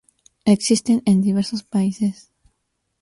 [0.45, 2.31] Existe en diversos países.